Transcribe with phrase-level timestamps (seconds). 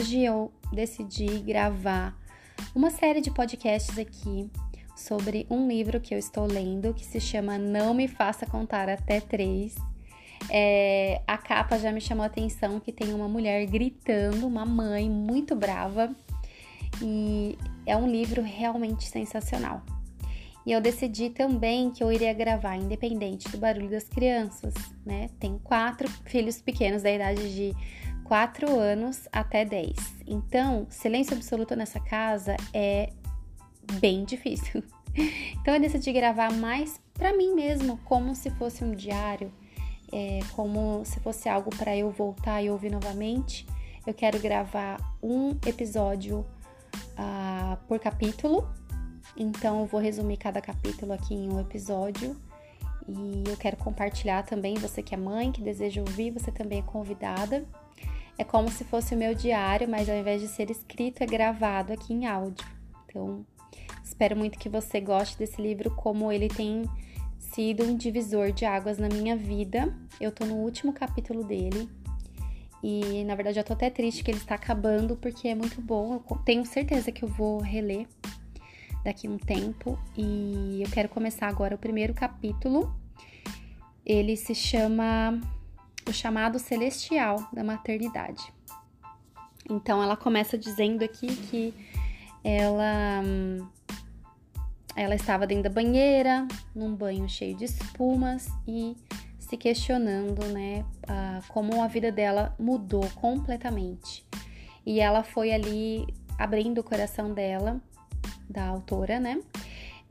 [0.00, 2.18] hoje eu decidi gravar
[2.74, 4.50] uma série de podcasts aqui
[4.96, 9.20] sobre um livro que eu estou lendo que se chama Não Me Faça Contar Até
[9.20, 9.76] Três.
[10.48, 15.10] É, a capa já me chamou a atenção que tem uma mulher gritando, uma mãe
[15.10, 16.10] muito brava,
[17.02, 19.82] e é um livro realmente sensacional.
[20.64, 24.72] E eu decidi também que eu iria gravar independente do barulho das crianças,
[25.04, 25.28] né?
[25.38, 27.74] Tem quatro filhos pequenos da idade de
[28.30, 29.92] 4 anos até 10.
[30.24, 33.12] Então, silêncio absoluto nessa casa é
[33.94, 34.84] bem difícil.
[35.60, 39.52] Então, eu decidi gravar mais para mim mesmo, como se fosse um diário,
[40.12, 43.66] é, como se fosse algo para eu voltar e ouvir novamente.
[44.06, 46.46] Eu quero gravar um episódio
[47.18, 48.70] uh, por capítulo,
[49.36, 52.36] então eu vou resumir cada capítulo aqui em um episódio.
[53.08, 54.76] E eu quero compartilhar também.
[54.76, 57.66] Você que é mãe, que deseja ouvir, você também é convidada.
[58.40, 61.92] É como se fosse o meu diário, mas ao invés de ser escrito, é gravado
[61.92, 62.66] aqui em áudio.
[63.04, 63.44] Então,
[64.02, 66.84] espero muito que você goste desse livro, como ele tem
[67.38, 69.94] sido um divisor de águas na minha vida.
[70.18, 71.86] Eu tô no último capítulo dele.
[72.82, 76.14] E na verdade eu tô até triste que ele está acabando porque é muito bom.
[76.14, 78.06] Eu tenho certeza que eu vou reler
[79.04, 82.98] daqui um tempo e eu quero começar agora o primeiro capítulo.
[84.02, 85.38] Ele se chama
[86.08, 88.52] o chamado celestial da maternidade.
[89.68, 91.74] Então ela começa dizendo aqui que
[92.42, 93.22] ela
[94.96, 98.96] ela estava dentro da banheira, num banho cheio de espumas e
[99.38, 104.26] se questionando, né, a, como a vida dela mudou completamente.
[104.84, 106.06] E ela foi ali
[106.38, 107.80] abrindo o coração dela,
[108.48, 109.40] da autora, né,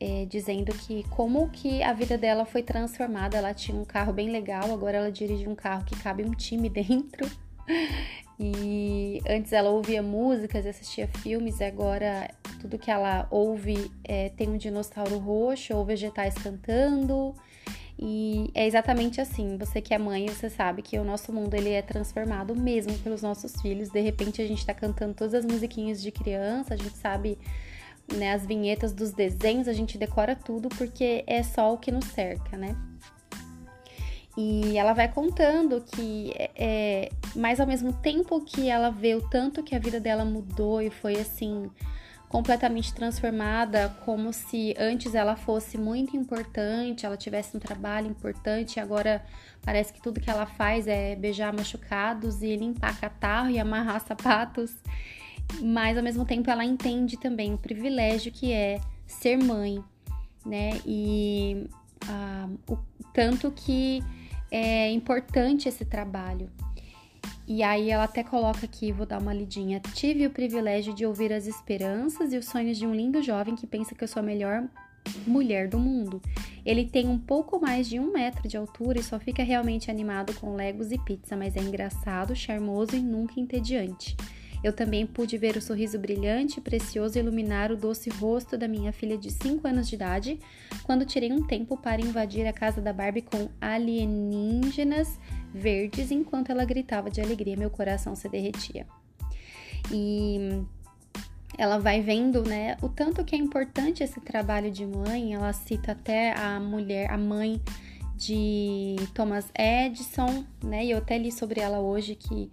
[0.00, 3.36] é, dizendo que como que a vida dela foi transformada.
[3.36, 6.68] Ela tinha um carro bem legal, agora ela dirige um carro que cabe um time
[6.70, 7.30] dentro.
[8.38, 14.48] E antes ela ouvia músicas, assistia filmes, e agora tudo que ela ouve é, tem
[14.48, 17.34] um dinossauro roxo ou vegetais cantando.
[17.98, 19.56] E é exatamente assim.
[19.56, 23.22] Você que é mãe, você sabe que o nosso mundo ele é transformado mesmo pelos
[23.22, 23.88] nossos filhos.
[23.88, 27.38] De repente a gente tá cantando todas as musiquinhas de criança, a gente sabe
[28.14, 32.04] né, as vinhetas dos desenhos, a gente decora tudo porque é só o que nos
[32.06, 32.76] cerca, né?
[34.36, 39.22] E ela vai contando que, é, é, mas ao mesmo tempo que ela vê o
[39.22, 41.70] tanto que a vida dela mudou e foi assim,
[42.28, 48.80] completamente transformada, como se antes ela fosse muito importante, ela tivesse um trabalho importante, e
[48.80, 49.24] agora
[49.62, 54.74] parece que tudo que ela faz é beijar machucados e limpar catarro e amarrar sapatos
[55.62, 59.82] mas ao mesmo tempo ela entende também o privilégio que é ser mãe,
[60.44, 60.80] né?
[60.84, 61.66] E
[62.08, 62.76] ah, o
[63.12, 64.02] tanto que
[64.50, 66.50] é importante esse trabalho.
[67.48, 69.80] E aí ela até coloca aqui, vou dar uma lidinha.
[69.94, 73.66] Tive o privilégio de ouvir as esperanças e os sonhos de um lindo jovem que
[73.66, 74.68] pensa que eu sou a melhor
[75.26, 76.20] mulher do mundo.
[76.64, 80.34] Ele tem um pouco mais de um metro de altura e só fica realmente animado
[80.34, 84.16] com legos e pizza, mas é engraçado, charmoso e nunca entediante.
[84.66, 88.92] Eu também pude ver o sorriso brilhante e precioso iluminar o doce rosto da minha
[88.92, 90.40] filha de 5 anos de idade
[90.82, 95.20] quando tirei um tempo para invadir a casa da Barbie com alienígenas
[95.54, 98.88] verdes enquanto ela gritava de alegria, meu coração se derretia.
[99.92, 100.64] E
[101.56, 105.32] ela vai vendo, né, o tanto que é importante esse trabalho de mãe.
[105.32, 107.62] Ela cita até a mulher, a mãe
[108.16, 110.84] de Thomas Edison, né?
[110.84, 112.50] E eu até li sobre ela hoje que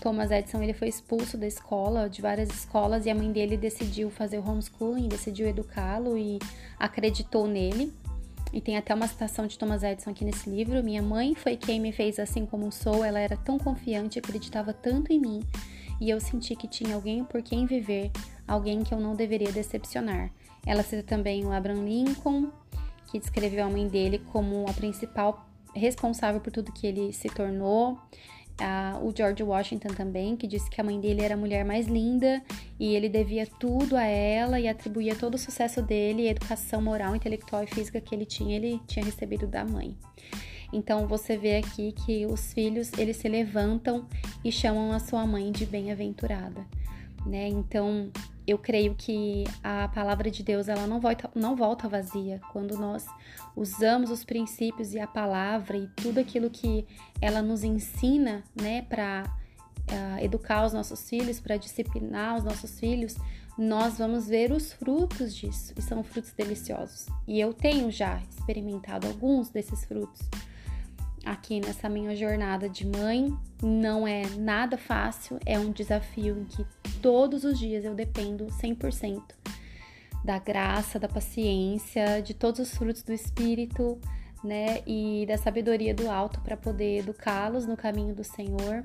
[0.00, 4.10] Thomas Edison ele foi expulso da escola, de várias escolas, e a mãe dele decidiu
[4.10, 6.38] fazer o homeschooling, decidiu educá-lo e
[6.78, 7.92] acreditou nele.
[8.52, 10.82] E tem até uma citação de Thomas Edison aqui nesse livro.
[10.82, 13.04] Minha mãe foi quem me fez assim como sou.
[13.04, 15.42] Ela era tão confiante, acreditava tanto em mim,
[16.00, 18.10] e eu senti que tinha alguém por quem viver,
[18.46, 20.30] alguém que eu não deveria decepcionar.
[20.64, 22.50] Ela cita também o Abraham Lincoln,
[23.06, 27.98] que descreveu a mãe dele como a principal responsável por tudo que ele se tornou
[28.60, 31.86] a, o George Washington também, que disse que a mãe dele era a mulher mais
[31.86, 32.42] linda
[32.78, 37.14] e ele devia tudo a ela e atribuía todo o sucesso dele, a educação moral,
[37.14, 39.96] intelectual e física que ele tinha, ele tinha recebido da mãe.
[40.72, 44.06] Então você vê aqui que os filhos eles se levantam
[44.44, 46.66] e chamam a sua mãe de bem-aventurada,
[47.24, 47.48] né?
[47.48, 48.10] Então
[48.46, 53.04] eu creio que a palavra de Deus ela não volta, não volta vazia quando nós
[53.56, 56.86] usamos os princípios e a palavra e tudo aquilo que
[57.20, 62.78] ela nos ensina, né, para uh, ah, educar os nossos filhos, para disciplinar os nossos
[62.78, 63.16] filhos,
[63.58, 67.06] nós vamos ver os frutos disso e são frutos deliciosos.
[67.26, 70.20] E eu tenho já experimentado alguns desses frutos.
[71.24, 73.36] aqui nessa minha jornada de mãe.
[73.60, 76.64] Não é nada fácil, é um desafio em que
[77.06, 79.22] todos os dias eu dependo 100%
[80.24, 83.96] da graça, da paciência, de todos os frutos do espírito,
[84.42, 88.82] né, e da sabedoria do alto para poder educá-los no caminho do Senhor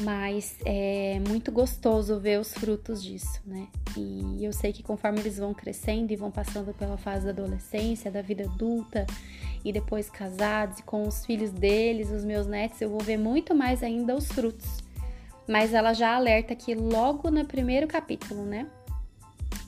[0.00, 3.68] mas é muito gostoso ver os frutos disso, né?
[3.94, 8.10] E eu sei que conforme eles vão crescendo e vão passando pela fase da adolescência,
[8.10, 9.06] da vida adulta
[9.62, 13.54] e depois casados e com os filhos deles, os meus netos, eu vou ver muito
[13.54, 14.82] mais ainda os frutos.
[15.48, 18.66] Mas ela já alerta aqui logo no primeiro capítulo, né?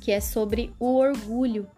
[0.01, 1.69] Que é sobre o orgulho,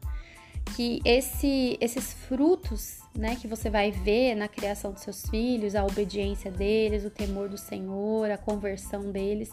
[0.74, 5.84] que esse, esses frutos né, que você vai ver na criação dos seus filhos, a
[5.84, 9.50] obediência deles, o temor do Senhor, a conversão deles,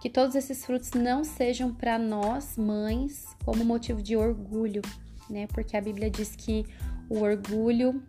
[0.00, 4.82] que todos esses frutos não sejam para nós, mães, como motivo de orgulho,
[5.28, 5.46] né?
[5.48, 6.64] Porque a Bíblia diz que
[7.08, 8.02] o orgulho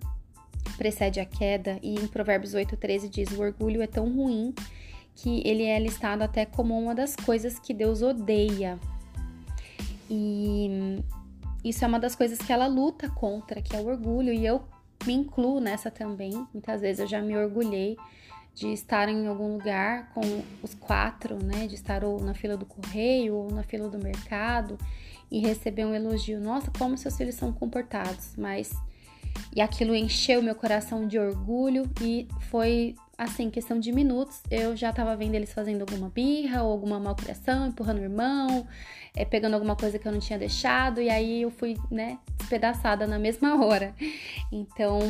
[0.78, 4.54] precede a queda e em Provérbios 8:13 diz: "O orgulho é tão ruim
[5.22, 8.80] que ele é listado até como uma das coisas que Deus odeia".
[10.10, 11.04] E
[11.64, 14.64] isso é uma das coisas que ela luta contra, que é o orgulho, e eu
[15.06, 16.32] me incluo nessa também.
[16.54, 17.98] Muitas vezes eu já me orgulhei
[18.56, 20.22] de estar em algum lugar com
[20.62, 21.68] os quatro, né?
[21.68, 24.78] De estar ou na fila do correio ou na fila do mercado
[25.32, 26.40] e receber um elogio.
[26.40, 28.74] Nossa, como seus filhos são comportados, mas
[29.56, 34.94] e aquilo encheu meu coração de orgulho e foi assim, questão de minutos, eu já
[34.94, 38.66] tava vendo eles fazendo alguma birra ou alguma malcriação, empurrando o irmão,
[39.14, 43.06] é, pegando alguma coisa que eu não tinha deixado, e aí eu fui, né, despedaçada
[43.06, 43.94] na mesma hora.
[44.50, 45.02] Então,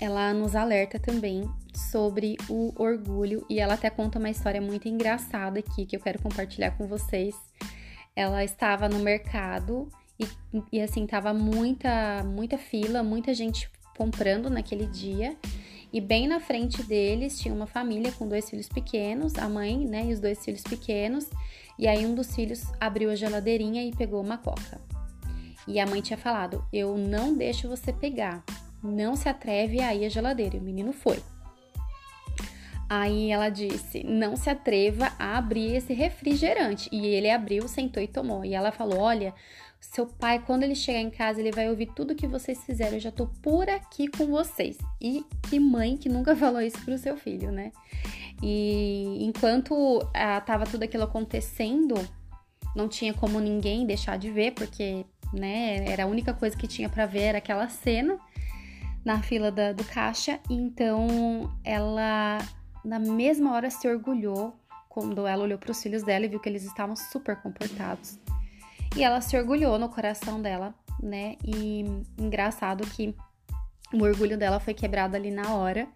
[0.00, 5.60] ela nos alerta também sobre o orgulho e ela até conta uma história muito engraçada
[5.60, 7.36] aqui que eu quero compartilhar com vocês.
[8.16, 9.88] Ela estava no mercado
[10.18, 10.26] e,
[10.72, 15.36] e assim, tava muita, muita fila, muita gente comprando naquele dia.
[15.96, 20.04] E bem na frente deles tinha uma família com dois filhos pequenos, a mãe, né,
[20.04, 21.26] e os dois filhos pequenos.
[21.78, 24.78] E aí um dos filhos abriu a geladeirinha e pegou uma coca.
[25.66, 28.44] E a mãe tinha falado: "Eu não deixo você pegar.
[28.82, 30.56] Não se atreve a ir à geladeira".
[30.56, 31.18] E o menino foi.
[32.90, 36.90] Aí ela disse: "Não se atreva a abrir esse refrigerante".
[36.92, 38.44] E ele abriu, sentou e tomou.
[38.44, 39.32] E ela falou: "Olha,
[39.80, 42.94] seu pai, quando ele chegar em casa, ele vai ouvir tudo que vocês fizeram.
[42.94, 44.78] Eu já tô por aqui com vocês.
[45.00, 47.72] E que mãe que nunca falou isso pro seu filho, né?
[48.42, 51.94] E enquanto ah, tava tudo aquilo acontecendo,
[52.74, 56.88] não tinha como ninguém deixar de ver, porque, né, era a única coisa que tinha
[56.88, 58.18] para ver era aquela cena
[59.04, 60.38] na fila da, do caixa.
[60.50, 62.38] Então, ela,
[62.84, 64.54] na mesma hora, se orgulhou
[64.88, 68.18] quando ela olhou para os filhos dela e viu que eles estavam super comportados.
[68.96, 71.36] E ela se orgulhou no coração dela, né?
[71.44, 71.84] E
[72.18, 73.14] engraçado que
[73.92, 75.86] o orgulho dela foi quebrado ali na hora,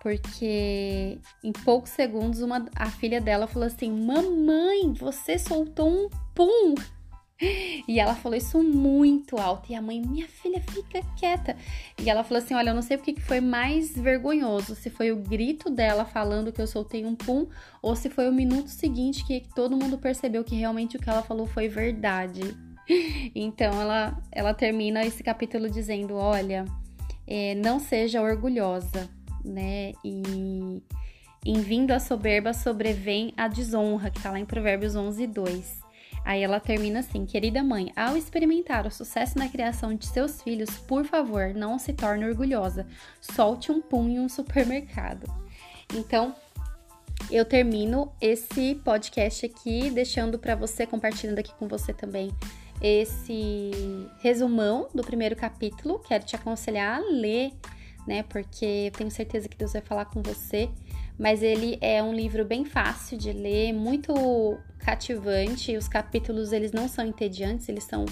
[0.00, 6.74] porque em poucos segundos uma, a filha dela falou assim: Mamãe, você soltou um pum!
[7.40, 9.70] E ela falou isso muito alto.
[9.70, 11.56] E a mãe, minha filha, fica quieta.
[11.98, 15.12] E ela falou assim: Olha, eu não sei o que foi mais vergonhoso: se foi
[15.12, 17.46] o grito dela falando que eu soltei um pum,
[17.82, 21.22] ou se foi o minuto seguinte que todo mundo percebeu que realmente o que ela
[21.22, 22.40] falou foi verdade.
[23.34, 26.64] Então ela, ela termina esse capítulo dizendo: Olha,
[27.26, 29.10] é, não seja orgulhosa,
[29.44, 29.92] né?
[30.04, 30.80] E
[31.44, 35.85] em vindo a soberba sobrevém a desonra, que tá lá em Provérbios 11, 2.
[36.26, 40.70] Aí ela termina assim: Querida mãe, ao experimentar o sucesso na criação de seus filhos,
[40.78, 42.84] por favor, não se torne orgulhosa.
[43.20, 45.32] Solte um pum em um supermercado.
[45.94, 46.34] Então,
[47.30, 52.32] eu termino esse podcast aqui, deixando para você, compartilhando aqui com você também
[52.82, 53.70] esse
[54.18, 56.00] resumão do primeiro capítulo.
[56.00, 57.52] Quero te aconselhar a ler,
[58.04, 58.24] né?
[58.24, 60.68] Porque eu tenho certeza que Deus vai falar com você
[61.18, 65.76] mas ele é um livro bem fácil de ler, muito cativante.
[65.76, 68.04] Os capítulos eles não são entediantes, eles são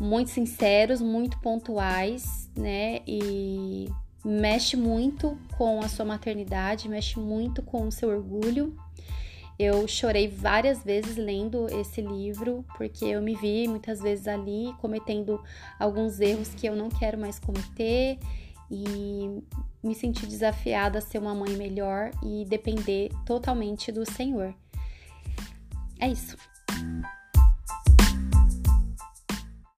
[0.00, 3.00] muito sinceros, muito pontuais, né?
[3.06, 3.88] E
[4.24, 8.76] mexe muito com a sua maternidade, mexe muito com o seu orgulho.
[9.58, 15.42] Eu chorei várias vezes lendo esse livro, porque eu me vi muitas vezes ali cometendo
[15.80, 18.18] alguns erros que eu não quero mais cometer
[18.70, 19.42] e
[19.82, 24.54] me senti desafiada a ser uma mãe melhor e depender totalmente do Senhor.
[26.00, 26.36] É isso.